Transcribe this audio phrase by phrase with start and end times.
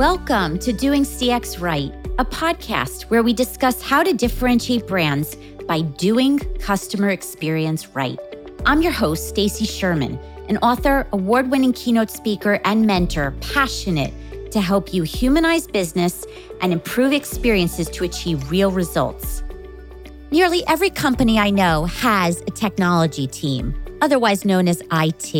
[0.00, 5.36] Welcome to Doing CX Right, a podcast where we discuss how to differentiate brands
[5.68, 8.18] by doing customer experience right.
[8.64, 10.18] I'm your host, Stacy Sherman,
[10.48, 14.14] an author, award-winning keynote speaker, and mentor passionate
[14.52, 16.24] to help you humanize business
[16.62, 19.42] and improve experiences to achieve real results.
[20.30, 25.34] Nearly every company I know has a technology team, otherwise known as IT.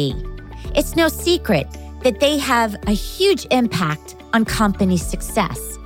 [0.77, 1.66] It's no secret
[2.02, 5.79] that they have a huge impact on company success.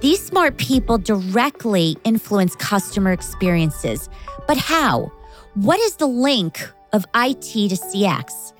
[0.00, 4.08] These smart people directly influence customer experiences.
[4.46, 5.10] But how?
[5.54, 6.60] What is the link
[6.92, 8.52] of IT to CX?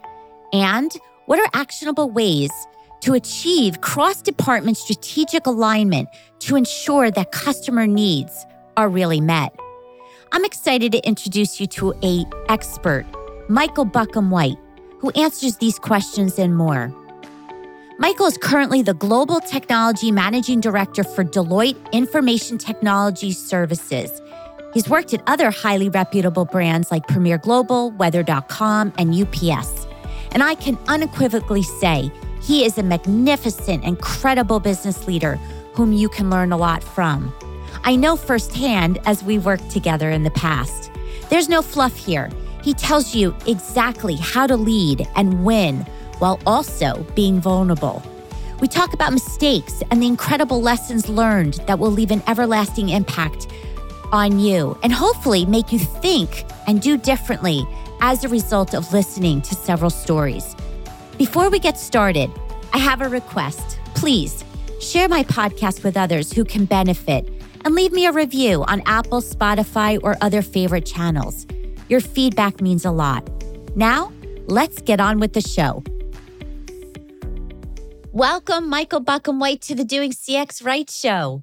[0.53, 0.91] And
[1.27, 2.51] what are actionable ways
[3.01, 6.09] to achieve cross department strategic alignment
[6.41, 8.47] to ensure that customer needs
[8.77, 9.55] are really met?
[10.33, 13.05] I'm excited to introduce you to a expert,
[13.49, 14.59] Michael Buckham White,
[14.99, 16.93] who answers these questions and more.
[17.97, 24.21] Michael is currently the Global Technology Managing Director for Deloitte Information Technology Services.
[24.73, 29.87] He's worked at other highly reputable brands like Premier Global, Weather.com, and UPS.
[30.33, 32.11] And I can unequivocally say
[32.43, 35.37] he is a magnificent and credible business leader
[35.75, 37.33] whom you can learn a lot from.
[37.85, 40.91] I know firsthand as we worked together in the past.
[41.31, 42.29] There's no fluff here.
[42.65, 45.87] He tells you exactly how to lead and win
[46.25, 48.03] while also being vulnerable.
[48.59, 53.47] We talk about mistakes and the incredible lessons learned that will leave an everlasting impact
[54.11, 57.69] on you and hopefully make you think and do differently
[58.01, 60.57] as a result of listening to several stories.
[61.19, 62.31] Before we get started,
[62.73, 63.79] I have a request.
[63.95, 64.45] Please
[64.81, 67.29] share my podcast with others who can benefit
[67.67, 71.47] and leave me a review on Apple, Spotify, or other favorite channels.
[71.91, 73.29] Your feedback means a lot.
[73.77, 74.11] Now,
[74.47, 75.85] let's get on with the show.
[78.15, 81.43] Welcome, Michael Buckham White, to the Doing CX Right show.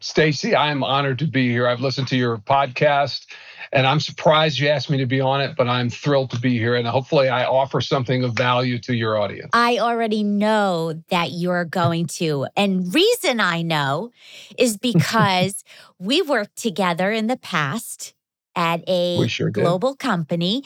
[0.00, 1.68] Stacy, I'm honored to be here.
[1.68, 3.26] I've listened to your podcast
[3.72, 6.58] and I'm surprised you asked me to be on it, but I'm thrilled to be
[6.58, 6.74] here.
[6.74, 9.50] And hopefully, I offer something of value to your audience.
[9.52, 12.48] I already know that you're going to.
[12.56, 14.10] And reason I know
[14.58, 15.62] is because
[16.00, 18.12] we worked together in the past
[18.56, 20.64] at a sure global company.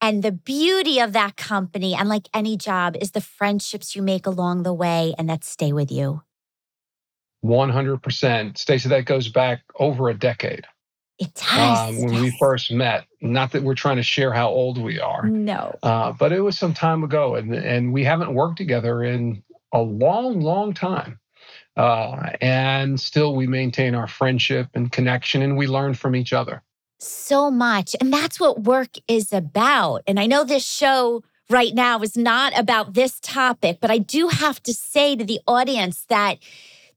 [0.00, 4.26] And the beauty of that company, and like any job, is the friendships you make
[4.26, 6.22] along the way and that stay with you.
[7.44, 8.58] 100%.
[8.58, 10.66] Stacy, that goes back over a decade.
[11.18, 11.88] It does.
[11.88, 12.22] Um, when yes.
[12.22, 13.06] we first met.
[13.20, 15.26] Not that we're trying to share how old we are.
[15.26, 15.76] No.
[15.82, 19.42] Uh, but it was some time ago, and, and we haven't worked together in
[19.72, 21.18] a long, long time.
[21.76, 26.62] Uh, and still, we maintain our friendship and connection, and we learn from each other
[26.98, 27.94] so much.
[28.00, 30.02] And that's what work is about.
[30.06, 34.28] And I know this show right now is not about this topic, but I do
[34.28, 36.38] have to say to the audience that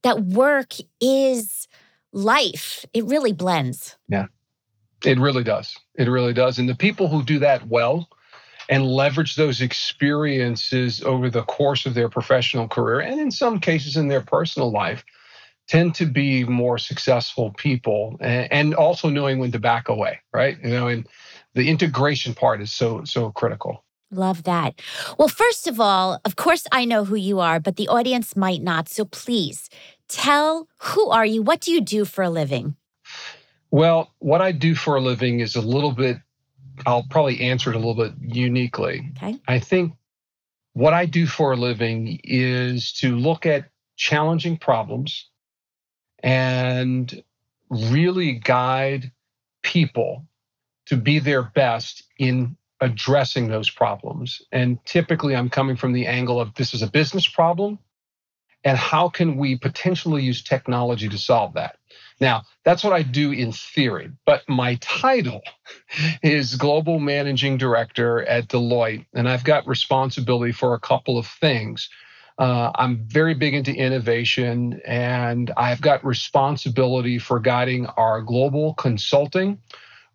[0.04, 1.68] that work is
[2.12, 2.86] life.
[2.94, 3.96] It really blends.
[4.10, 4.26] Yeah.
[5.06, 5.78] It really does.
[5.96, 6.60] It really does.
[6.60, 8.10] And the people who do that well
[8.70, 13.98] and leverage those experiences over the course of their professional career and in some cases
[13.98, 15.04] in their personal life
[15.72, 20.58] tend to be more successful people and, and also knowing when to back away, right?
[20.62, 21.08] You know, and
[21.54, 23.86] the integration part is so so critical.
[24.12, 24.82] Love that.
[25.18, 28.62] Well, first of all, of course I know who you are, but the audience might
[28.62, 28.90] not.
[28.90, 29.70] So please
[30.10, 31.42] tell who are you?
[31.42, 32.76] What do you do for a living?
[33.70, 36.18] Well, what I do for a living is a little bit
[36.86, 39.12] I'll probably answer it a little bit uniquely.
[39.16, 39.40] Okay.
[39.48, 39.94] I think
[40.74, 45.31] what I do for a living is to look at challenging problems
[46.24, 47.24] and
[47.70, 49.12] really guide
[49.64, 50.26] people
[50.88, 54.42] to be their best in addressing those problems.
[54.52, 57.80] And typically, I'm coming from the angle of this is a business problem,
[58.64, 61.78] and how can we potentially use technology to solve that?
[62.20, 65.42] Now, that's what I do in theory, but my title
[66.22, 71.90] is Global Managing Director at Deloitte, and I've got responsibility for a couple of things.
[72.38, 79.60] Uh, I'm very big into innovation, and I've got responsibility for guiding our global consulting,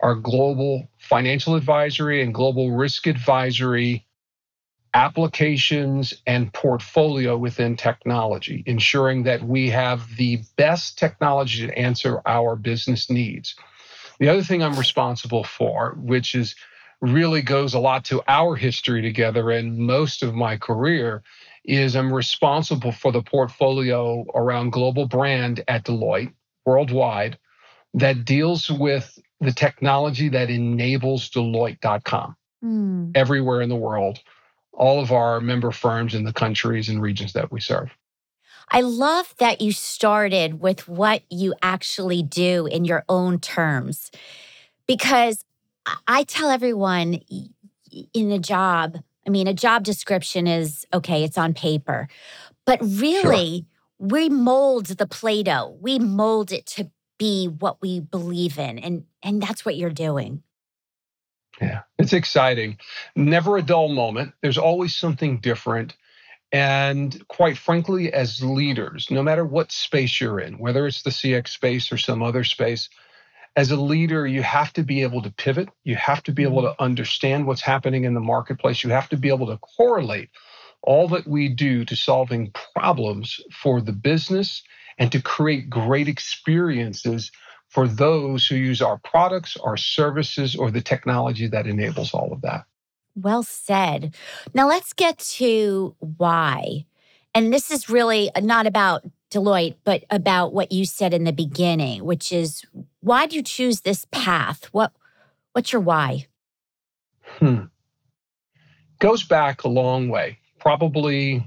[0.01, 4.07] our global financial advisory, and global risk advisory
[4.95, 12.57] applications and portfolio within technology, ensuring that we have the best technology to answer our
[12.57, 13.55] business needs.
[14.19, 16.55] The other thing I'm responsible for, which is
[17.03, 21.23] really goes a lot to our history together and most of my career,
[21.67, 26.33] is I'm responsible for the portfolio around global brand at Deloitte
[26.65, 27.39] worldwide
[27.95, 33.13] that deals with the technology that enables Deloitte.com mm.
[33.15, 34.21] everywhere in the world,
[34.73, 37.91] all of our member firms in the countries and regions that we serve.
[38.71, 44.11] I love that you started with what you actually do in your own terms
[44.87, 45.45] because
[46.09, 47.21] I tell everyone
[48.13, 52.09] in a job, I mean, a job description is okay, it's on paper,
[52.65, 53.67] but really,
[54.01, 54.09] sure.
[54.09, 58.79] we mold the Play Doh, we mold it to be what we believe in.
[58.79, 60.43] And, and that's what you're doing.
[61.61, 62.79] Yeah, it's exciting.
[63.15, 64.35] Never a dull moment.
[64.43, 65.97] There's always something different.
[66.53, 71.49] And quite frankly, as leaders, no matter what space you're in, whether it's the CX
[71.49, 72.89] space or some other space,
[73.57, 75.71] as a leader, you have to be able to pivot.
[75.85, 76.77] You have to be able mm-hmm.
[76.77, 78.85] to understand what's happening in the marketplace.
[78.85, 80.29] You have to be able to correlate
[80.83, 84.63] all that we do to solving problems for the business
[84.99, 87.33] and to create great experiences
[87.69, 92.43] for those who use our products, our services, or the technology that enables all of
[92.43, 92.65] that.
[93.17, 94.15] Well said.
[94.55, 96.87] Now let's get to why.
[97.35, 102.05] And this is really not about Deloitte, but about what you said in the beginning,
[102.05, 102.65] which is
[103.01, 104.65] why do you choose this path?
[104.73, 104.93] What
[105.53, 106.27] what's your why?
[107.23, 107.65] Hmm.
[108.99, 111.47] Goes back a long way, probably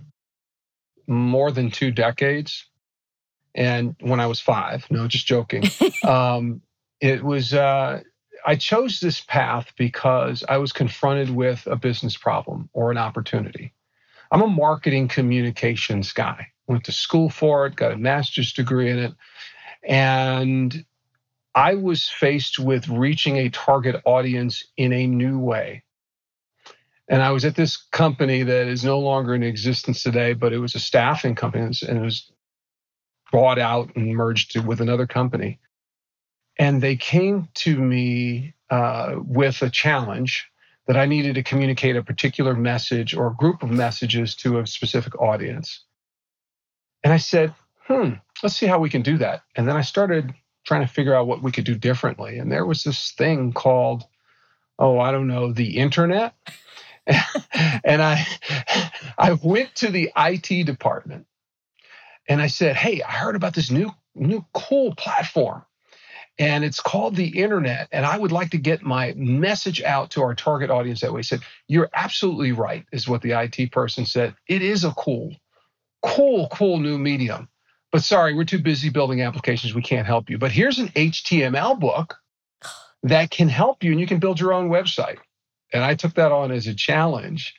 [1.08, 2.66] more than two decades.
[3.56, 5.64] And when I was five, no, just joking.
[6.04, 6.62] um,
[7.02, 8.02] it was uh,
[8.46, 13.74] I chose this path because I was confronted with a business problem or an opportunity.
[14.32, 16.48] I'm a marketing communications guy.
[16.70, 19.14] Went to school for it, got a master's degree in it.
[19.84, 20.86] And
[21.56, 25.84] I was faced with reaching a target audience in a new way.
[27.10, 30.60] And I was at this company that is no longer in existence today, but it
[30.60, 32.32] was a staffing company and it was
[33.32, 35.60] bought out and merged with another company.
[36.60, 40.52] And they came to me uh, with a challenge
[40.86, 44.68] that I needed to communicate a particular message or a group of messages to a
[44.68, 45.84] specific audience.
[47.04, 47.54] And I said,
[47.88, 48.14] hmm,
[48.44, 49.44] let's see how we can do that.
[49.56, 50.34] And then I started
[50.66, 52.38] trying to figure out what we could do differently.
[52.38, 54.04] And there was this thing called,
[54.78, 56.36] oh, I don't know, the internet.
[57.84, 58.26] and I
[59.18, 61.26] I went to the IT department
[62.28, 65.66] and I said, "Hey, I heard about this new new cool platform
[66.40, 67.90] and it's called the internet.
[67.92, 71.20] And I would like to get my message out to our target audience that way.
[71.20, 74.34] He said, You're absolutely right, is what the IT person said.
[74.48, 75.36] It is a cool,
[76.02, 77.50] cool, cool new medium.
[77.92, 79.74] But sorry, we're too busy building applications.
[79.74, 80.38] We can't help you.
[80.38, 82.18] But here's an HTML book
[83.04, 85.18] that can help you and you can build your own website.
[85.74, 87.56] And I took that on as a challenge.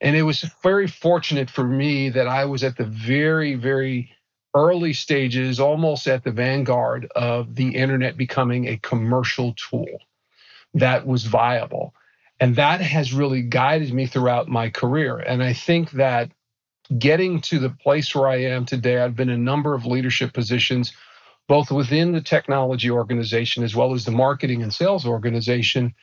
[0.00, 4.12] And it was very fortunate for me that I was at the very, very
[4.54, 9.98] early stages, almost at the vanguard of the internet becoming a commercial tool
[10.74, 11.94] that was viable.
[12.40, 15.18] And that has really guided me throughout my career.
[15.18, 16.32] And I think that
[16.98, 20.32] getting to the place where I am today, I've been in a number of leadership
[20.32, 20.92] positions,
[21.48, 25.94] both within the technology organization as well as the marketing and sales organization.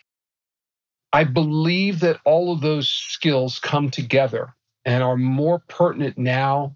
[1.12, 4.56] I believe that all of those skills come together
[4.86, 6.75] and are more pertinent now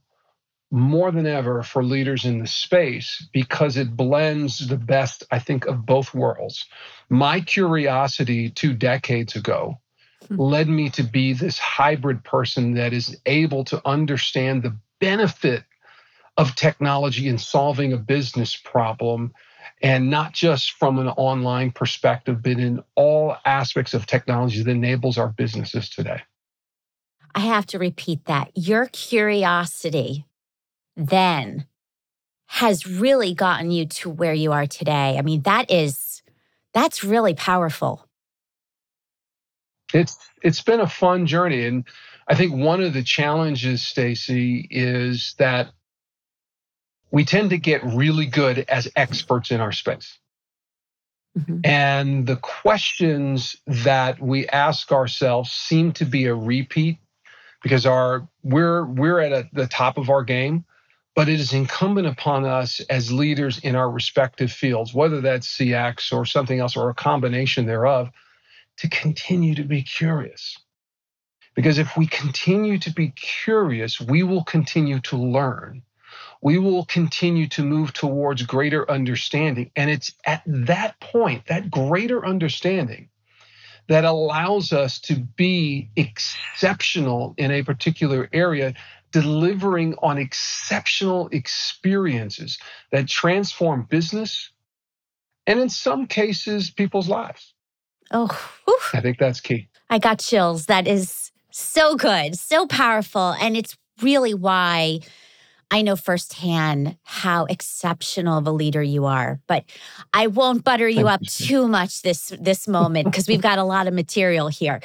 [0.74, 5.68] more than ever for leaders in the space because it blends the best, I think,
[5.68, 6.66] of both worlds.
[7.10, 9.80] My curiosity two decades ago.
[10.28, 10.40] Hmm.
[10.40, 15.64] led me to be this hybrid person that is able to understand the benefit
[16.38, 19.34] of technology in solving a business problem
[19.82, 25.18] and not just from an online perspective, but in all aspects of technology that enables
[25.18, 26.22] our businesses today.
[27.36, 28.52] I have to repeat that.
[28.56, 30.26] Your curiosity
[30.96, 31.66] then
[32.48, 35.18] has really gotten you to where you are today.
[35.18, 36.22] I mean, that is
[36.74, 38.03] that's really powerful.
[39.94, 41.86] It's it's been a fun journey and
[42.28, 45.72] I think one of the challenges Stacy is that
[47.12, 50.18] we tend to get really good as experts in our space.
[51.38, 51.60] Mm-hmm.
[51.64, 56.98] And the questions that we ask ourselves seem to be a repeat
[57.62, 60.66] because our we're we're at a, the top of our game
[61.16, 66.12] but it is incumbent upon us as leaders in our respective fields, whether that's CX
[66.12, 68.10] or something else or a combination thereof,
[68.78, 70.58] to continue to be curious.
[71.56, 75.84] Because if we continue to be curious, we will continue to learn.
[76.42, 79.72] We will continue to move towards greater understanding.
[79.76, 83.10] And it's at that point, that greater understanding,
[83.88, 88.74] that allows us to be exceptional in a particular area
[89.12, 92.58] delivering on exceptional experiences
[92.92, 94.50] that transform business
[95.46, 97.53] and in some cases people's lives.
[98.14, 98.28] Oh,
[98.66, 98.78] whew.
[98.94, 99.68] I think that's key.
[99.90, 100.68] I got chills.
[100.68, 103.36] That is so good, so powerful.
[103.42, 105.00] And it's really why
[105.72, 109.66] I know firsthand how exceptional of a leader you are, but
[110.14, 113.88] I won't butter you up too much this this moment because we've got a lot
[113.88, 114.82] of material here.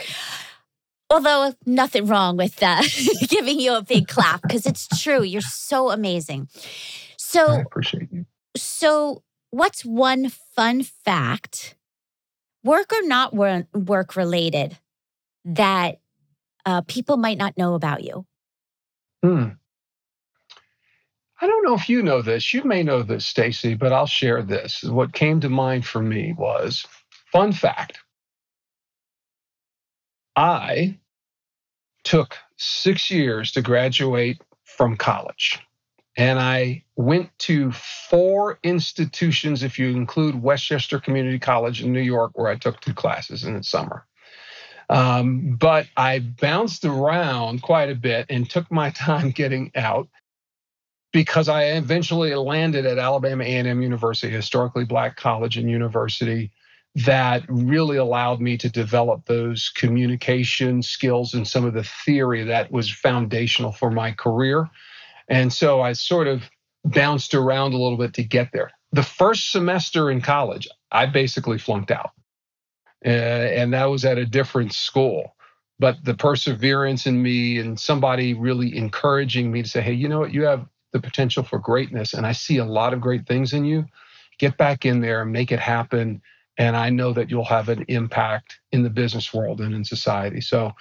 [1.10, 2.82] Although nothing wrong with uh,
[3.28, 5.22] giving you a big clap because it's true.
[5.22, 6.48] You're so amazing.
[7.18, 8.24] So I appreciate you.
[8.56, 11.76] So, what's one fun fact,
[12.68, 14.78] work or not work related,
[15.46, 16.00] that
[16.66, 18.26] uh, people might not know about you?
[19.24, 19.48] Hmm.
[21.40, 22.52] I don't know if you know this.
[22.52, 24.82] You may know this, Stacy, but I'll share this.
[24.82, 26.84] What came to mind for me was
[27.32, 28.00] fun fact.
[30.36, 30.98] I
[32.04, 35.60] took six years to graduate from college.
[36.18, 42.32] And I went to four institutions, if you include Westchester Community College in New York,
[42.34, 44.04] where I took two classes in the summer.
[44.90, 50.08] Um, but I bounced around quite a bit and took my time getting out
[51.12, 56.50] because I eventually landed at Alabama A&M University, historically black college and university
[56.96, 62.72] that really allowed me to develop those communication skills and some of the theory that
[62.72, 64.68] was foundational for my career.
[65.28, 66.50] And so I sort of
[66.84, 68.70] bounced around a little bit to get there.
[68.92, 72.10] The first semester in college, I basically flunked out.
[73.04, 75.34] Uh, and that was at a different school
[75.78, 80.18] but the perseverance in me and somebody really encouraging me to say, hey, you know
[80.18, 82.14] what, you have the potential for greatness.
[82.14, 83.84] And I see a lot of great things in you.
[84.38, 86.20] Get back in there and make it happen.
[86.56, 90.40] And I know that you'll have an impact in the business world and in society.
[90.40, 90.72] So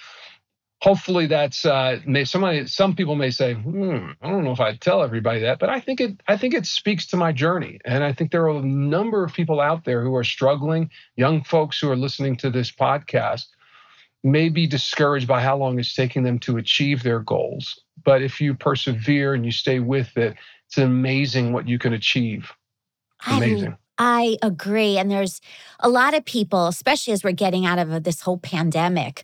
[0.81, 4.79] hopefully that's uh may somebody some people may say hmm, i don't know if i'd
[4.79, 8.03] tell everybody that but i think it i think it speaks to my journey and
[8.03, 11.79] i think there are a number of people out there who are struggling young folks
[11.79, 13.45] who are listening to this podcast
[14.23, 17.79] may be discouraged by how long it's taking them to achieve their goals.
[18.03, 20.35] But if you persevere and you stay with it,
[20.67, 22.51] it's amazing what you can achieve.
[23.25, 23.77] Amazing.
[23.97, 24.97] I, I agree.
[24.97, 25.41] And there's
[25.79, 29.23] a lot of people, especially as we're getting out of this whole pandemic,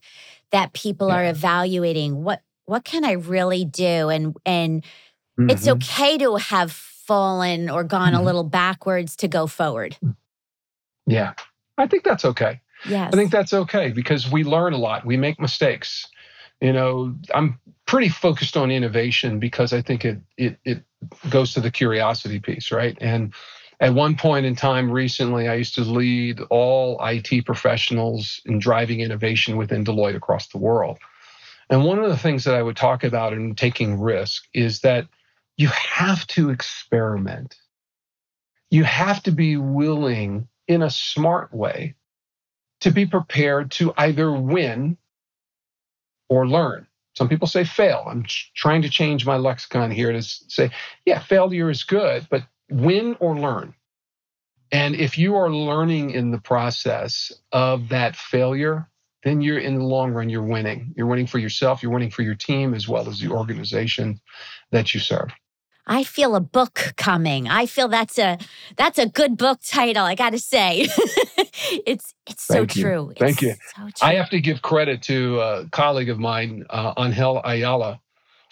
[0.54, 1.16] that people yeah.
[1.16, 4.10] are evaluating what what can I really do?
[4.10, 4.84] And and
[5.38, 5.50] mm-hmm.
[5.50, 8.22] it's okay to have fallen or gone mm-hmm.
[8.22, 9.98] a little backwards to go forward.
[11.06, 11.34] Yeah.
[11.78, 12.62] I think that's okay.
[12.88, 13.14] Yes.
[13.14, 15.06] I think that's okay because we learn a lot.
[15.06, 16.08] We make mistakes.
[16.62, 20.84] You know, I'm pretty focused on innovation because I think it it it
[21.30, 22.98] goes to the curiosity piece, right?
[23.02, 23.34] And
[23.84, 29.02] at one point in time recently, I used to lead all IT professionals in driving
[29.02, 31.00] innovation within Deloitte across the world.
[31.70, 35.08] And one of the things that I would talk about in taking risk is that
[35.58, 37.58] you have to experiment.
[38.72, 41.96] You have to be willing in a smart way
[42.80, 44.98] to be prepared to either win
[46.30, 46.88] or learn.
[47.16, 48.06] Some people say fail.
[48.08, 48.24] I'm
[48.56, 50.72] trying to change my lexicon here to say,
[51.06, 53.74] yeah, failure is good, but win or learn.
[54.72, 58.90] And if you are learning in the process of that failure,
[59.24, 60.94] then you're in the long run, you're winning.
[60.98, 64.20] You're winning for yourself, you're winning for your team as well as the organization
[64.72, 65.30] that you serve.
[65.86, 67.48] I feel a book coming.
[67.50, 68.38] I feel that's a
[68.78, 70.06] that's a good book title.
[70.06, 70.88] I got to say,
[71.86, 73.10] it's it's so Thank true.
[73.10, 73.16] You.
[73.20, 73.56] Thank you.
[73.76, 78.00] So I have to give credit to a colleague of mine, uh, Angel Ayala,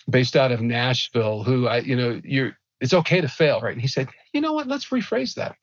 [0.09, 3.73] based out of Nashville, who I you know you're it's okay to fail, right?
[3.73, 4.67] And he said, you know what?
[4.67, 5.55] Let's rephrase that.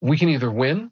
[0.00, 0.90] We can either win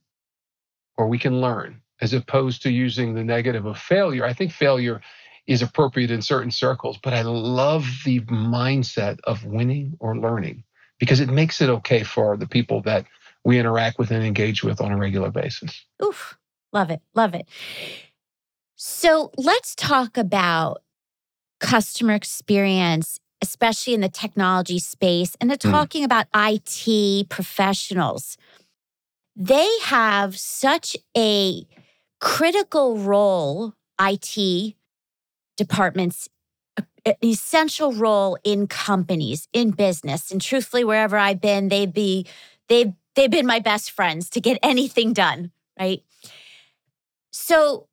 [0.96, 4.24] or we can learn, as opposed to using the negative of failure.
[4.24, 5.02] I think failure
[5.46, 10.64] is appropriate in certain circles, but I love the mindset of winning or learning
[10.98, 13.04] because it makes it okay for the people that
[13.44, 15.84] we interact with and engage with on a regular basis.
[16.02, 16.36] Oof,
[16.72, 17.48] love it, love it.
[18.74, 20.82] So let's talk about
[21.60, 26.06] customer experience, especially in the technology space, and they're talking mm.
[26.06, 28.36] about IT professionals.
[29.34, 31.66] They have such a
[32.20, 34.74] critical role, IT
[35.56, 36.28] departments
[37.06, 40.30] an essential role in companies, in business.
[40.30, 42.26] And truthfully, wherever I've been, they'd be
[42.68, 46.02] they've they've been my best friends to get anything done, right?
[47.30, 47.86] So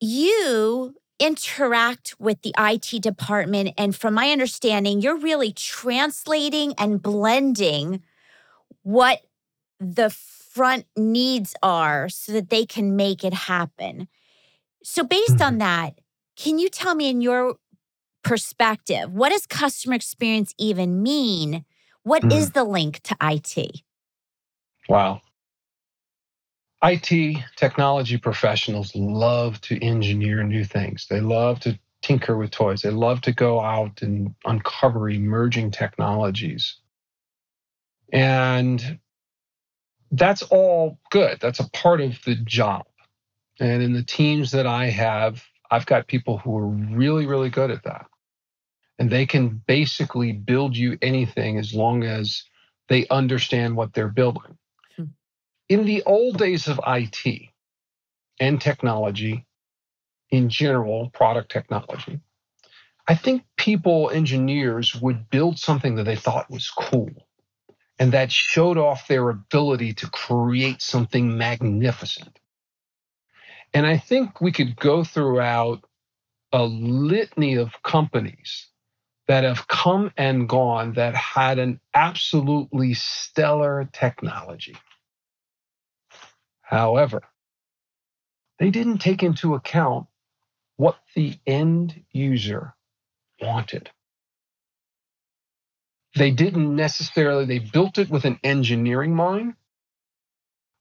[0.00, 3.74] you interact with the IT department.
[3.78, 8.02] And from my understanding, you're really translating and blending
[8.82, 9.20] what
[9.78, 14.08] the front needs are so that they can make it happen.
[14.82, 15.58] So, based on mm-hmm.
[15.58, 15.98] that,
[16.36, 17.56] can you tell me, in your
[18.22, 21.64] perspective, what does customer experience even mean?
[22.02, 22.32] What mm.
[22.32, 23.82] is the link to IT?
[24.88, 25.20] Wow.
[26.82, 31.06] IT technology professionals love to engineer new things.
[31.08, 32.82] They love to tinker with toys.
[32.82, 36.76] They love to go out and uncover emerging technologies.
[38.12, 38.98] And
[40.10, 41.38] that's all good.
[41.40, 42.84] That's a part of the job.
[43.60, 47.70] And in the teams that I have, I've got people who are really, really good
[47.70, 48.06] at that.
[48.98, 52.44] And they can basically build you anything as long as
[52.88, 54.58] they understand what they're building.
[55.72, 57.48] In the old days of IT
[58.38, 59.46] and technology,
[60.28, 62.20] in general, product technology,
[63.08, 67.08] I think people, engineers, would build something that they thought was cool
[67.98, 72.38] and that showed off their ability to create something magnificent.
[73.72, 75.86] And I think we could go throughout
[76.52, 78.68] a litany of companies
[79.26, 84.76] that have come and gone that had an absolutely stellar technology.
[86.62, 87.22] However,
[88.58, 90.06] they didn't take into account
[90.76, 92.74] what the end user
[93.40, 93.90] wanted.
[96.14, 99.54] They didn't necessarily, they built it with an engineering mind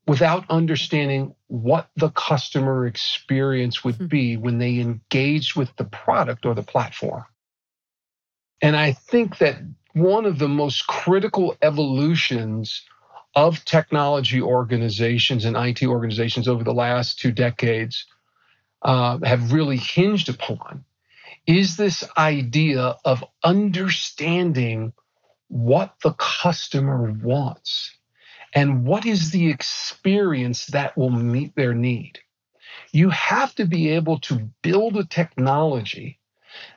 [0.07, 4.07] without understanding what the customer experience would hmm.
[4.07, 7.25] be when they engaged with the product or the platform.
[8.61, 9.57] And I think that
[9.93, 12.83] one of the most critical evolutions
[13.35, 18.05] of technology organizations and IT organizations over the last two decades
[18.81, 20.83] uh, have really hinged upon
[21.47, 24.93] is this idea of understanding
[25.47, 27.97] what the customer wants
[28.53, 32.19] and what is the experience that will meet their need.
[32.91, 36.19] You have to be able to build a technology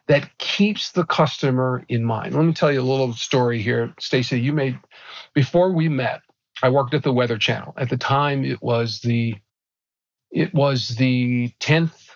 [0.07, 2.35] that keeps the customer in mind.
[2.35, 3.93] Let me tell you a little story here.
[3.99, 4.79] Stacy, you made
[5.35, 6.23] before we met,
[6.65, 7.75] I worked at the Weather Channel.
[7.77, 9.37] At the time it was the
[10.31, 12.09] it was the 10th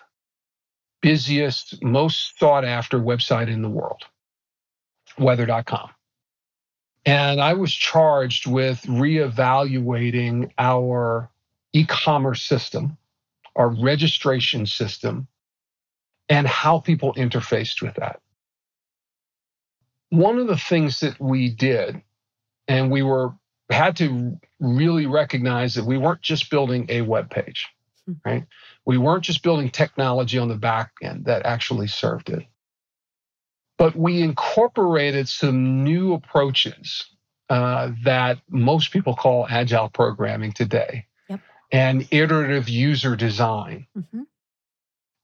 [1.03, 4.05] busiest, most sought after website in the world,
[5.19, 5.91] weather.com.
[7.05, 11.29] And I was charged with reevaluating our
[11.71, 12.97] e commerce system,
[13.55, 15.27] our registration system,
[16.27, 18.19] and how people interfaced with that.
[20.09, 22.01] One of the things that we did,
[22.67, 23.33] and we were
[23.69, 27.67] had to really recognize that we weren't just building a web page,
[28.05, 28.13] hmm.
[28.25, 28.45] right?
[28.85, 32.45] We weren't just building technology on the back end that actually served it.
[33.77, 37.05] But we incorporated some new approaches
[37.49, 41.39] uh, that most people call agile programming today yep.
[41.71, 43.87] and iterative user design.
[43.97, 44.23] Mm-hmm.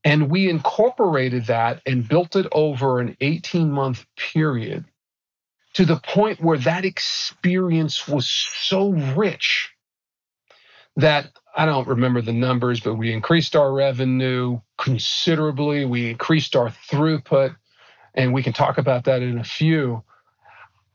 [0.04, 4.86] And we incorporated that and built it over an 18 month period
[5.76, 9.70] to the point where that experience was so rich
[10.96, 15.84] that I don't remember the numbers, but we increased our revenue considerably.
[15.84, 17.56] We increased our throughput,
[18.14, 20.04] and we can talk about that in a few,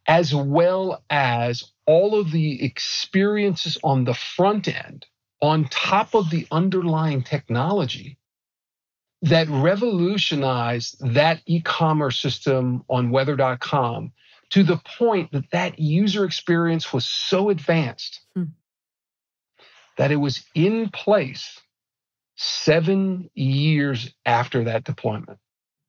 [0.06, 5.04] as well as all of the experiences on the front end,
[5.42, 8.16] on top of the underlying technology
[9.22, 14.12] that revolutionized that e commerce system on weather.com
[14.50, 18.44] to the point that that user experience was so advanced hmm.
[19.96, 21.60] that it was in place
[22.36, 25.38] seven years after that deployment.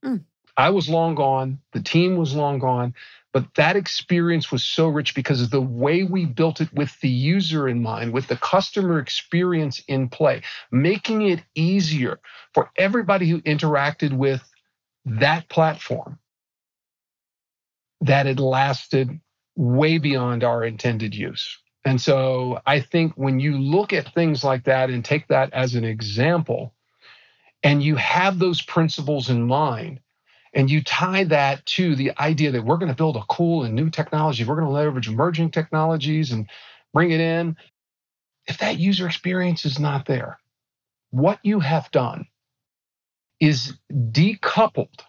[0.04, 0.18] Hmm.
[0.58, 2.94] I was long gone, the team was long gone,
[3.34, 7.10] but that experience was so rich because of the way we built it with the
[7.10, 12.20] user in mind, with the customer experience in play, making it easier
[12.54, 14.44] for everybody who interacted with
[15.06, 16.20] that platform
[18.02, 19.20] that it lasted
[19.56, 21.58] way beyond our intended use.
[21.86, 25.76] And so I think when you look at things like that and take that as
[25.76, 26.74] an example,
[27.64, 30.00] and you have those principles in mind,
[30.54, 33.74] and you tie that to the idea that we're going to build a cool and
[33.74, 36.50] new technology, we're going to leverage emerging technologies and
[36.94, 37.56] bring it in.
[38.48, 40.40] If that user experience is not there,
[41.12, 42.26] what you have done
[43.40, 45.00] is decoupled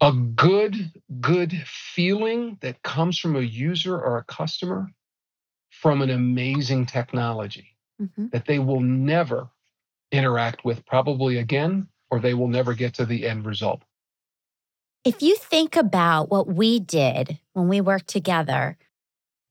[0.00, 4.88] a good, good feeling that comes from a user or a customer
[5.70, 8.28] from an amazing technology mm-hmm.
[8.32, 9.48] that they will never
[10.12, 13.82] interact with probably again, or they will never get to the end result.
[15.04, 18.76] If you think about what we did when we worked together,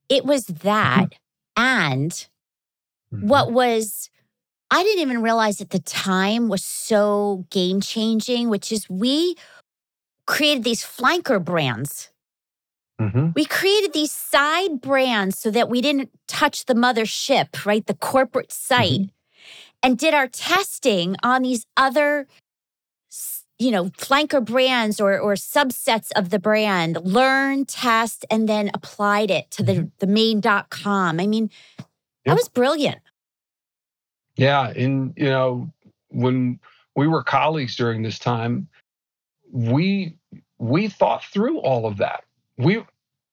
[0.09, 1.09] it was that
[1.57, 1.63] mm-hmm.
[1.63, 3.27] and mm-hmm.
[3.27, 4.09] what was
[4.71, 9.35] I didn't even realize at the time was so game changing, which is we
[10.29, 12.11] created these flanker brands.
[13.01, 13.29] Mm-hmm.
[13.35, 17.85] We created these side brands so that we didn't touch the mothership, right?
[17.85, 19.81] The corporate site, mm-hmm.
[19.81, 22.27] and did our testing on these other
[23.61, 29.29] you know, flanker brands or or subsets of the brand, learn, test, and then applied
[29.29, 29.87] it to the, mm-hmm.
[29.97, 31.19] the main.com.
[31.19, 31.87] I mean, yep.
[32.25, 32.99] that was brilliant.
[34.37, 34.69] Yeah.
[34.69, 35.73] And you know,
[36.07, 36.59] when
[36.95, 38.69] we were colleagues during this time,
[39.51, 40.15] we
[40.59, 42.23] we thought through all of that.
[42.57, 42.83] We,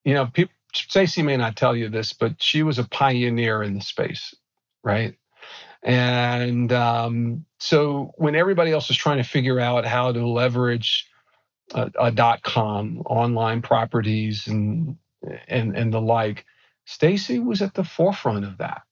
[0.04, 3.74] you know, people Stacy may not tell you this, but she was a pioneer in
[3.74, 4.34] the space,
[4.84, 5.14] right?
[5.82, 11.08] And um, so when everybody else was trying to figure out how to leverage
[11.74, 14.96] a, a dot com online properties and
[15.48, 16.44] and and the like,
[16.84, 18.82] Stacy was at the forefront of that.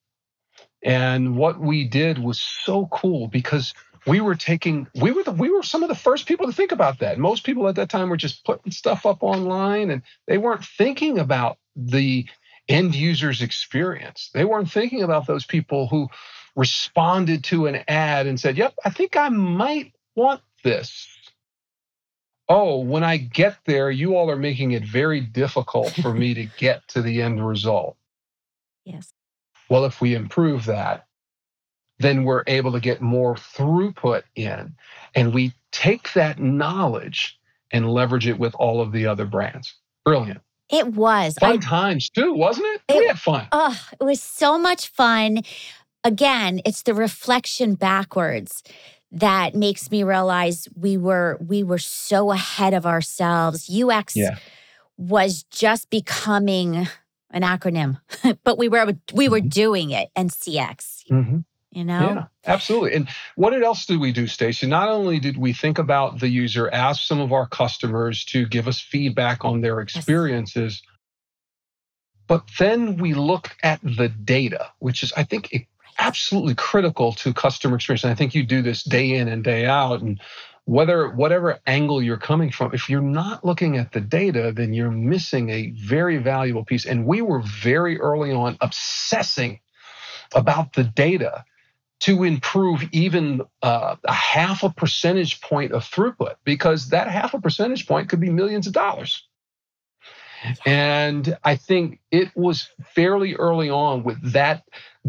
[0.83, 3.75] And what we did was so cool because
[4.07, 6.73] we were taking we were the, we were some of the first people to think
[6.73, 7.19] about that.
[7.19, 11.19] Most people at that time were just putting stuff up online and they weren't thinking
[11.19, 12.27] about the
[12.69, 14.31] end user's experience.
[14.35, 16.09] They weren't thinking about those people who
[16.57, 21.09] responded to an ad and said, Yep, I think I might want this.
[22.49, 26.45] Oh, when I get there, you all are making it very difficult for me to
[26.45, 27.97] get to the end result.
[28.87, 29.15] Yes.
[29.71, 31.04] Well, if we improve that,
[31.99, 34.75] then we're able to get more throughput in.
[35.15, 37.39] And we take that knowledge
[37.71, 39.75] and leverage it with all of the other brands.
[40.05, 40.41] Brilliant.
[40.71, 42.83] It was fun I, times too, wasn't it?
[42.89, 42.99] it?
[42.99, 43.47] We had fun.
[43.53, 45.43] Oh, it was so much fun
[46.05, 48.63] again, it's the reflection backwards
[49.11, 53.71] that makes me realize we were we were so ahead of ourselves.
[53.71, 54.37] UX yeah.
[54.97, 56.87] was just becoming
[57.31, 58.01] an acronym,
[58.45, 59.49] but we were we were mm-hmm.
[59.49, 61.05] doing it and CX.
[61.11, 61.39] Mm-hmm.
[61.75, 62.01] You know?
[62.01, 62.95] Yeah, absolutely.
[62.95, 64.67] And what else did we do, Stacy?
[64.67, 68.69] Not only did we think about the user, ask some of our customers to give
[68.69, 70.83] us feedback on their experiences,
[72.27, 77.77] but then we look at the data, which is, I think, absolutely critical to customer
[77.77, 78.05] experience.
[78.05, 80.01] And I think you do this day in and day out.
[80.01, 80.21] And
[80.65, 84.91] whether whatever angle you're coming from, if you're not looking at the data, then you're
[84.91, 86.87] missing a very valuable piece.
[86.87, 89.61] And we were very early on obsessing
[90.35, 91.45] about the data
[92.01, 97.41] to improve even uh, a half a percentage point of throughput because that half a
[97.41, 99.27] percentage point could be millions of dollars.
[100.67, 104.65] And I think it was fairly early on with that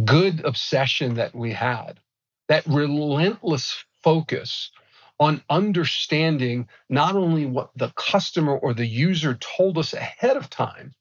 [0.06, 2.00] good obsession that we had,
[2.48, 4.72] that relentless focus
[5.20, 10.94] on understanding not only what the customer or the user told us ahead of time,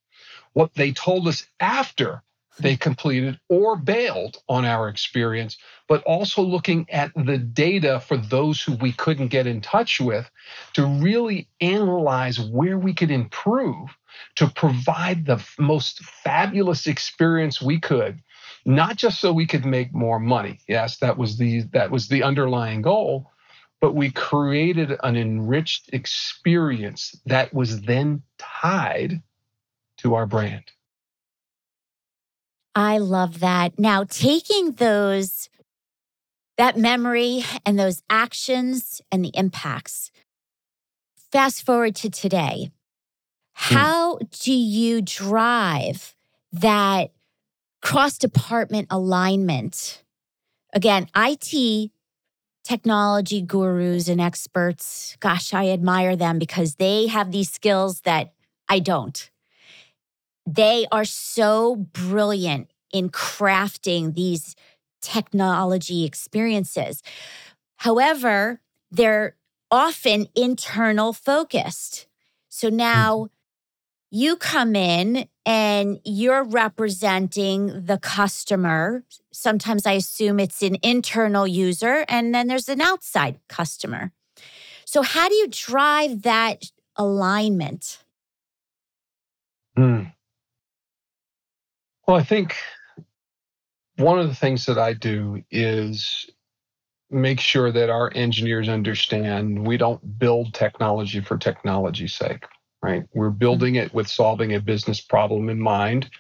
[0.53, 2.23] what they told us after
[2.59, 5.57] they completed or bailed on our experience,
[5.89, 10.31] but also looking at the data for those who we couldn't get in touch with
[10.75, 13.97] to really analyze where we could improve
[14.37, 18.21] to provide the most fabulous experience we could.
[18.65, 20.61] Not just so we could make more money.
[20.69, 23.31] Yes that was the that was the underlying goal
[23.81, 29.21] but we created an enriched experience that was then tied
[29.99, 30.65] to our brand
[32.75, 33.79] I love that.
[33.79, 35.49] Now, taking those,
[36.57, 40.11] that memory and those actions and the impacts,
[41.31, 42.71] fast forward to today.
[43.55, 43.75] Hmm.
[43.75, 46.17] How do you drive
[46.53, 47.13] that
[47.83, 50.03] cross department alignment?
[50.73, 51.91] Again, IT
[52.65, 58.33] technology gurus and experts, gosh, I admire them because they have these skills that
[58.69, 59.31] I don't.
[60.47, 64.55] They are so brilliant in crafting these
[65.01, 67.03] technology experiences.
[67.77, 69.37] However, they're
[69.71, 72.07] often internal focused.
[72.49, 73.27] So now mm-hmm.
[74.11, 79.05] you come in and you're representing the customer.
[79.33, 84.13] Sometimes I assume it's an internal user, and then there's an outside customer.
[84.87, 86.65] So, how do you drive that
[86.97, 87.99] alignment?
[89.77, 90.14] Mm.
[92.07, 92.57] Well, I think
[93.97, 96.29] one of the things that I do is
[97.11, 102.45] make sure that our engineers understand we don't build technology for technology's sake,
[102.83, 103.05] right?
[103.15, 103.39] We're mm-hmm.
[103.39, 106.11] building it with solving a business problem in mind.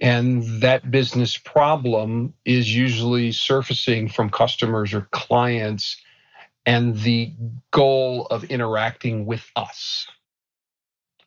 [0.00, 5.96] And that business problem is usually surfacing from customers or clients
[6.66, 7.32] and the
[7.70, 10.06] goal of interacting with us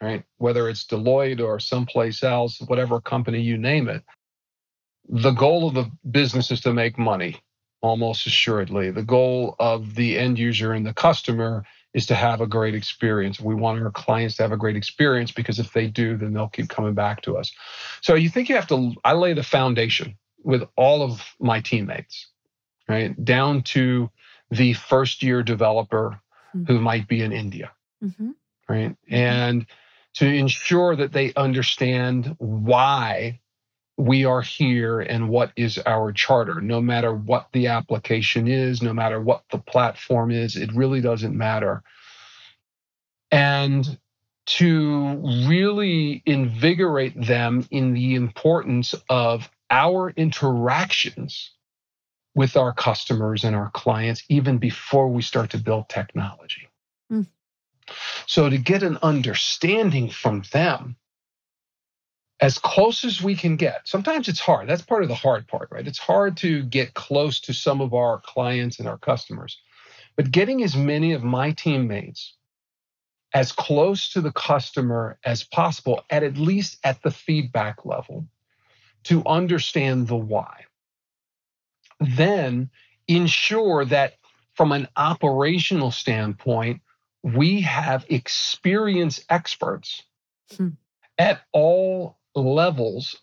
[0.02, 0.24] right?
[0.38, 4.04] Whether it's Deloitte or someplace else, whatever company you name it.
[5.08, 7.42] The goal of the business is to make money,
[7.82, 8.92] almost assuredly.
[8.92, 13.40] The goal of the end user and the customer is to have a great experience.
[13.40, 16.48] We want our clients to have a great experience because if they do, then they'll
[16.48, 17.52] keep coming back to us.
[18.02, 22.28] So you think you have to, I lay the foundation with all of my teammates,
[22.88, 23.22] right?
[23.26, 24.12] Down to
[24.52, 26.22] the first year developer
[26.56, 26.72] mm-hmm.
[26.72, 27.72] who might be in India.
[28.04, 28.32] Mm-hmm.
[28.68, 28.92] Right.
[28.92, 29.16] Mm-hmm.
[30.16, 33.40] To ensure that they understand why
[33.98, 38.94] we are here and what is our charter, no matter what the application is, no
[38.94, 41.84] matter what the platform is, it really doesn't matter.
[43.30, 44.00] And
[44.46, 51.52] to really invigorate them in the importance of our interactions
[52.34, 56.68] with our customers and our clients, even before we start to build technology.
[57.12, 57.28] Mm.
[58.28, 60.96] So, to get an understanding from them
[62.42, 63.82] as close as we can get.
[63.86, 64.70] Sometimes it's hard.
[64.70, 65.86] That's part of the hard part, right?
[65.86, 69.58] It's hard to get close to some of our clients and our customers.
[70.16, 72.36] But getting as many of my teammates
[73.34, 78.26] as close to the customer as possible, at at least at the feedback level,
[79.04, 80.66] to understand the why.
[82.00, 82.70] Then
[83.08, 84.16] ensure that
[84.56, 86.82] from an operational standpoint,
[87.24, 90.04] we have experienced experts
[90.56, 90.70] hmm.
[91.18, 93.18] at all levels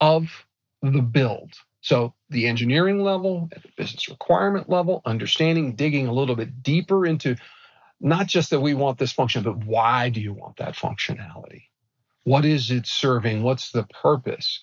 [0.00, 0.46] of
[0.82, 1.54] the build.
[1.80, 7.06] So, the engineering level, at the business requirement level, understanding, digging a little bit deeper
[7.06, 7.36] into
[8.00, 11.64] not just that we want this function, but why do you want that functionality?
[12.24, 13.42] What is it serving?
[13.42, 14.60] What's the purpose?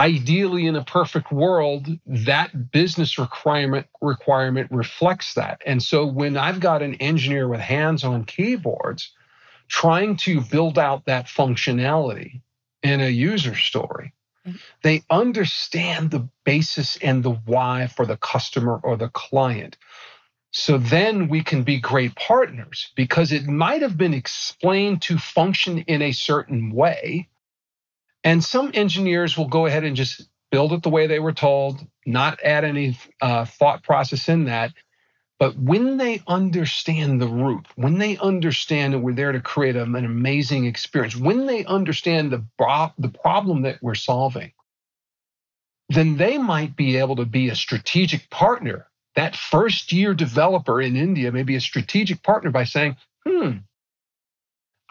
[0.00, 5.60] Ideally, in a perfect world, that business requirement requirement reflects that.
[5.66, 9.12] And so when I've got an engineer with hands on keyboards
[9.68, 12.40] trying to build out that functionality,
[12.82, 14.12] in a user story.
[14.46, 14.56] Mm-hmm.
[14.82, 19.76] They understand the basis and the why for the customer or the client.
[20.52, 25.78] So then we can be great partners because it might have been explained to function
[25.78, 27.28] in a certain way.
[28.24, 31.86] And some engineers will go ahead and just build it the way they were told,
[32.04, 34.72] not add any uh, thought process in that.
[35.38, 39.96] But when they understand the root, when they understand that we're there to create an
[39.96, 42.44] amazing experience, when they understand the,
[42.98, 44.52] the problem that we're solving,
[45.88, 48.86] then they might be able to be a strategic partner.
[49.16, 53.50] That first year developer in India may be a strategic partner by saying, hmm,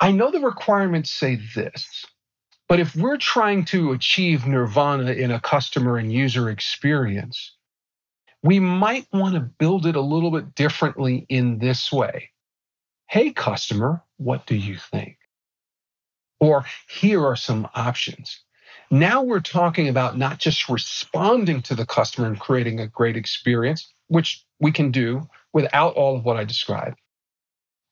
[0.02, 2.06] I know the requirements say this,
[2.70, 7.56] but if we're trying to achieve nirvana in a customer and user experience,
[8.44, 12.30] we might want to build it a little bit differently in this way.
[13.08, 15.18] Hey, customer, what do you think?
[16.40, 18.40] Or here are some options.
[18.92, 23.92] Now we're talking about not just responding to the customer and creating a great experience,
[24.08, 27.00] which we can do without all of what I described,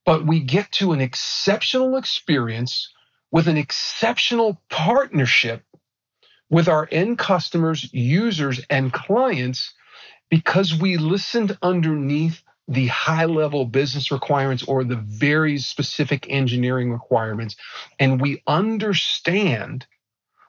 [0.06, 2.88] but we get to an exceptional experience
[3.30, 5.62] with an exceptional partnership
[6.50, 9.74] with our end customers, users, and clients
[10.30, 17.56] because we listened underneath the high level business requirements or the very specific engineering requirements,
[17.98, 19.86] and we understand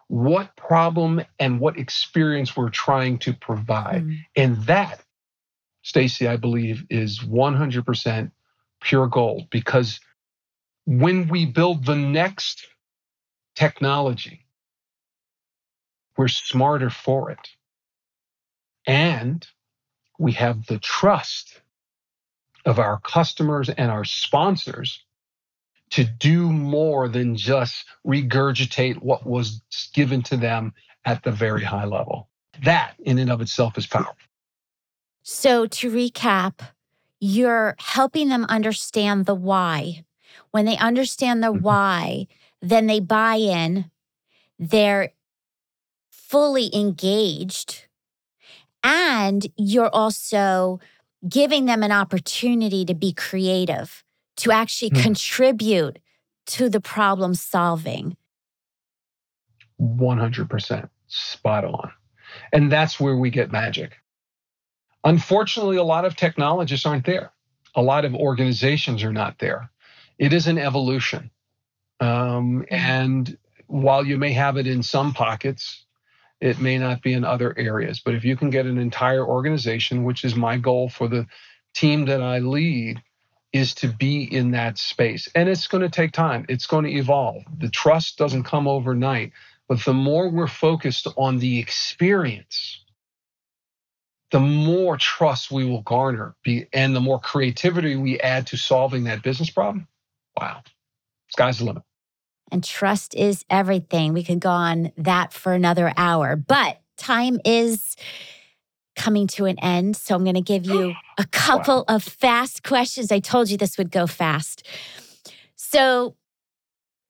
[0.07, 4.05] what problem and what experience we're trying to provide.
[4.05, 4.17] Mm.
[4.35, 5.01] And that,
[5.83, 8.31] Stacy, I believe, is 100%
[8.81, 9.99] pure gold because
[10.85, 12.67] when we build the next
[13.55, 14.45] technology,
[16.17, 17.49] we're smarter for it.
[18.85, 19.45] And
[20.17, 21.61] we have the trust
[22.65, 25.03] of our customers and our sponsors
[25.91, 29.61] to do more than just regurgitate what was
[29.93, 30.73] given to them
[31.05, 32.29] at the very high level.
[32.63, 34.15] That in and of itself is powerful.
[35.23, 36.59] So, to recap,
[37.19, 40.05] you're helping them understand the why.
[40.51, 41.63] When they understand the mm-hmm.
[41.63, 42.27] why,
[42.61, 43.89] then they buy in,
[44.57, 45.13] they're
[46.09, 47.85] fully engaged
[48.83, 50.79] and you're also
[51.27, 54.03] giving them an opportunity to be creative,
[54.37, 55.03] to actually mm.
[55.03, 55.99] contribute
[56.45, 58.15] to the problem solving.
[59.81, 61.91] 100% spot on.
[62.53, 63.97] And that's where we get magic.
[65.03, 67.31] Unfortunately, a lot of technologists aren't there.
[67.75, 69.69] A lot of organizations are not there.
[70.19, 71.31] It is an evolution.
[71.99, 72.61] Um, hmm.
[72.69, 75.85] and while you may have it in some pockets,
[76.41, 78.01] it may not be in other areas.
[78.03, 81.27] But if you can get an entire organization, which is my goal for the
[81.73, 83.01] team that I lead,
[83.51, 85.27] is to be in that space.
[85.35, 87.43] And it's going to take time, it's going to evolve.
[87.59, 89.31] The trust doesn't come overnight.
[89.67, 92.83] But the more we're focused on the experience,
[94.31, 96.35] the more trust we will garner
[96.73, 99.87] and the more creativity we add to solving that business problem.
[100.39, 100.61] Wow,
[101.29, 101.83] sky's the limit
[102.51, 104.13] and trust is everything.
[104.13, 107.95] We could go on that for another hour, but time is
[108.95, 109.95] coming to an end.
[109.95, 111.95] So I'm going to give you a couple wow.
[111.95, 113.11] of fast questions.
[113.11, 114.67] I told you this would go fast.
[115.55, 116.15] So,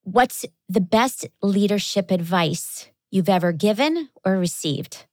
[0.03, 5.05] what's the best leadership advice you've ever given or received?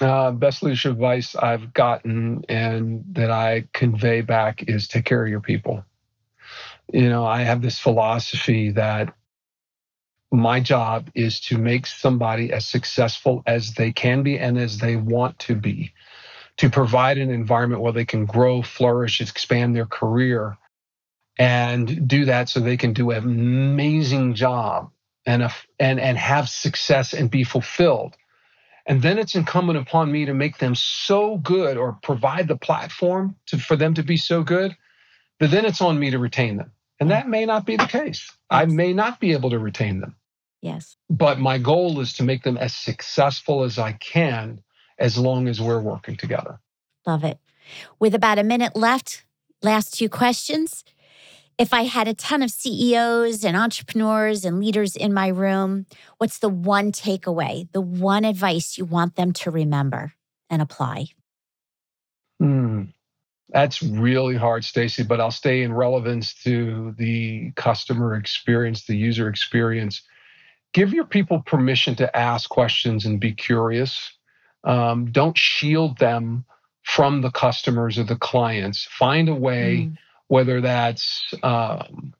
[0.00, 5.30] Uh, best leadership advice I've gotten and that I convey back is take care of
[5.30, 5.84] your people.
[6.92, 9.14] You know, I have this philosophy that
[10.32, 14.96] my job is to make somebody as successful as they can be and as they
[14.96, 15.92] want to be,
[16.58, 20.56] to provide an environment where they can grow, flourish, expand their career,
[21.38, 24.90] and do that so they can do an amazing job
[25.26, 28.16] and, a, and, and have success and be fulfilled.
[28.86, 33.36] And then it's incumbent upon me to make them so good or provide the platform
[33.46, 34.76] to, for them to be so good
[35.38, 36.72] that then it's on me to retain them.
[37.00, 38.30] And that may not be the case.
[38.50, 40.16] I may not be able to retain them.
[40.60, 40.96] Yes.
[41.08, 44.62] But my goal is to make them as successful as I can
[44.98, 46.60] as long as we're working together.
[47.06, 47.38] Love it.
[47.98, 49.24] With about a minute left,
[49.62, 50.84] last two questions.
[51.56, 55.86] If I had a ton of CEOs and entrepreneurs and leaders in my room,
[56.18, 60.12] what's the one takeaway, the one advice you want them to remember
[60.48, 61.06] and apply?
[62.38, 62.84] Hmm.
[63.52, 69.28] That's really hard, Stacy, but I'll stay in relevance to the customer experience, the user
[69.28, 70.02] experience
[70.72, 74.12] give your people permission to ask questions and be curious.
[74.64, 76.44] Um, don't shield them
[76.82, 78.84] from the customers or the clients.
[78.84, 79.96] Find a way, mm.
[80.28, 82.14] whether that's um,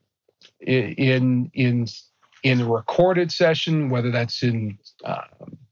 [0.59, 1.87] in in
[2.43, 5.21] in a recorded session, whether that's in uh,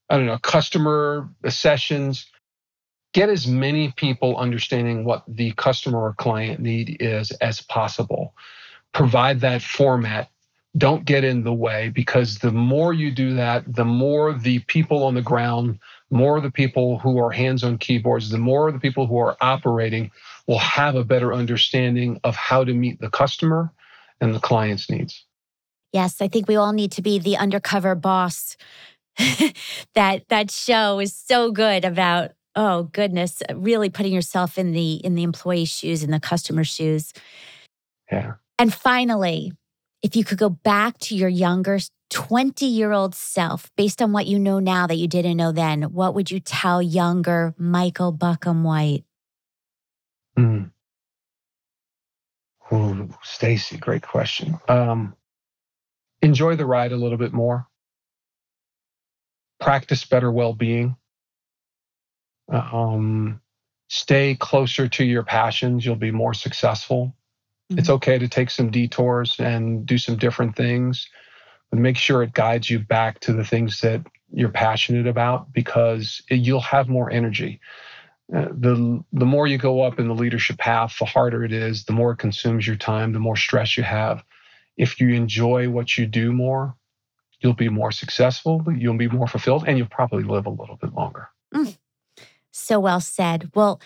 [0.10, 2.28] I don't know customer sessions.
[3.14, 8.36] Get as many people understanding what the customer or client need is as possible.
[8.94, 10.30] Provide that format
[10.78, 15.04] don't get in the way because the more you do that, the more the people
[15.04, 15.80] on the ground,
[16.12, 20.12] more the people who are hands on keyboards, the more the people who are operating
[20.48, 23.72] will have a better understanding of how to meet the customer
[24.22, 25.26] and the client's needs.
[25.92, 28.56] Yes, I think we all need to be the undercover boss.
[29.96, 35.16] that that show is so good about oh goodness, really putting yourself in the in
[35.16, 37.14] the employee's shoes in the customer's shoes.
[38.12, 38.34] Yeah.
[38.60, 39.54] And finally,
[40.04, 44.28] if you could go back to your younger 20 year old self, based on what
[44.28, 48.64] you know now that you didn't know then, what would you tell younger Michael Buckham
[48.64, 49.06] White?
[50.38, 50.72] Mm.
[52.74, 54.60] Ooh, Stacy, great question.
[54.68, 55.16] Um,
[56.22, 57.68] enjoy the ride a little bit more.
[59.62, 60.98] Practice better well being.
[62.50, 63.42] Um,
[63.88, 65.86] stay closer to your passions.
[65.86, 67.16] You'll be more successful.
[67.72, 67.80] Mm-hmm.
[67.80, 71.08] It's okay to take some detours and do some different things,
[71.70, 76.22] but make sure it guides you back to the things that you're passionate about because
[76.30, 77.60] it, you'll have more energy.
[78.34, 81.86] Uh, the the more you go up in the leadership path, the harder it is.
[81.86, 84.24] The more it consumes your time, the more stress you have.
[84.78, 86.76] If you enjoy what you do more,
[87.40, 88.64] you'll be more successful.
[88.72, 91.30] You'll be more fulfilled, and you'll probably live a little bit longer.
[91.54, 91.76] Mm.
[92.60, 93.52] So well said.
[93.56, 93.80] Well,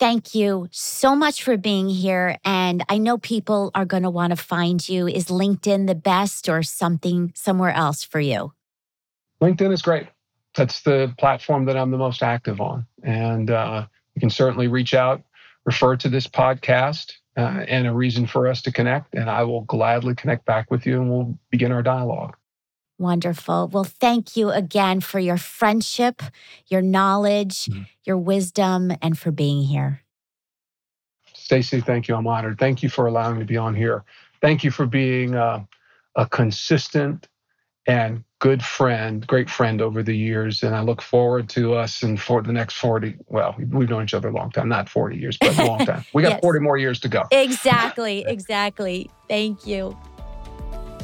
[0.00, 2.36] Thank you so much for being here.
[2.44, 5.06] And I know people are going to want to find you.
[5.06, 8.52] Is LinkedIn the best or something somewhere else for you?
[9.40, 10.08] LinkedIn is great.
[10.56, 12.86] That's the platform that I'm the most active on.
[13.02, 15.22] And uh, you can certainly reach out,
[15.64, 19.14] refer to this podcast, uh, and a reason for us to connect.
[19.14, 22.36] And I will gladly connect back with you and we'll begin our dialogue.
[22.98, 23.68] Wonderful.
[23.72, 26.22] Well, thank you again for your friendship,
[26.68, 27.82] your knowledge, mm-hmm.
[28.04, 30.02] your wisdom, and for being here.
[31.32, 32.14] Stacy, thank you.
[32.14, 32.58] I'm honored.
[32.58, 34.04] Thank you for allowing me to be on here.
[34.40, 35.64] Thank you for being uh,
[36.14, 37.28] a consistent
[37.86, 40.62] and good friend, great friend over the years.
[40.62, 44.14] And I look forward to us and for the next 40, well, we've known each
[44.14, 46.04] other a long time, not 40 years, but a long time.
[46.14, 46.40] We got yes.
[46.42, 47.24] 40 more years to go.
[47.30, 49.10] Exactly, exactly.
[49.28, 49.96] Thank you.